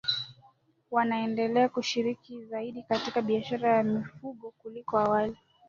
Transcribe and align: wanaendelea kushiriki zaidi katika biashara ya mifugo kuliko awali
wanaendelea 0.91 1.69
kushiriki 1.69 2.45
zaidi 2.45 2.83
katika 2.83 3.21
biashara 3.21 3.77
ya 3.77 3.83
mifugo 3.83 4.51
kuliko 4.51 4.99
awali 4.99 5.37